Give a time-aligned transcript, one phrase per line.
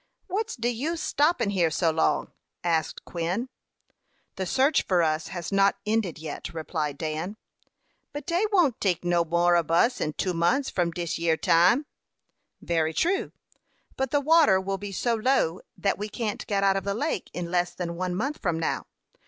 [0.25, 2.31] "What's de use stoppin here so long?"
[2.63, 3.49] asked Quin.
[4.35, 7.37] "The search for us has not ended yet," replied Dan.
[8.11, 11.85] "But dey won't tink no more ob us in two monfs from dis yere time."
[12.63, 13.31] "Very true;
[13.95, 17.29] but the water will be so low that we can't get out of the lake
[17.31, 18.87] in less than one month from now.